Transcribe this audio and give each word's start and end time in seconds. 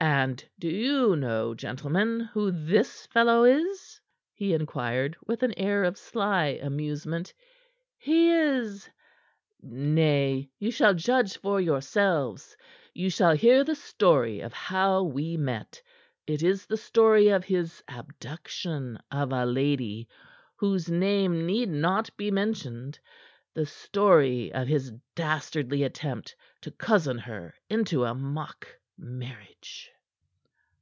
"And 0.00 0.44
do 0.58 0.68
you 0.68 1.16
know, 1.16 1.54
gentlemen, 1.54 2.20
who 2.34 2.50
this 2.50 3.06
fellow 3.06 3.44
is?" 3.44 4.00
he 4.34 4.52
inquired, 4.52 5.16
with 5.26 5.42
an 5.42 5.54
air 5.58 5.82
of 5.84 5.96
sly 5.96 6.58
amusement. 6.62 7.32
"He 7.96 8.30
is 8.30 8.88
Nay, 9.62 10.50
you 10.58 10.70
shall 10.70 10.92
judge 10.92 11.38
for 11.38 11.58
yourselves. 11.58 12.54
You 12.92 13.08
shall 13.08 13.34
hear 13.34 13.64
the 13.64 13.74
story 13.74 14.40
of 14.40 14.52
how 14.52 15.04
we 15.04 15.38
met; 15.38 15.80
it 16.26 16.42
is 16.42 16.66
the 16.66 16.76
story 16.76 17.28
of 17.28 17.44
his 17.44 17.82
abduction 17.88 18.98
of 19.10 19.32
a 19.32 19.46
lady 19.46 20.06
whose 20.56 20.90
name 20.90 21.46
need 21.46 21.70
not 21.70 22.14
be 22.18 22.30
mentioned; 22.30 22.98
the 23.54 23.64
story 23.66 24.52
of 24.52 24.68
his 24.68 24.92
dastardly 25.14 25.82
attempt 25.82 26.36
to 26.60 26.70
cozen 26.70 27.16
her 27.18 27.54
into 27.70 28.04
a 28.04 28.14
mock 28.14 28.68
marriage." 28.98 29.90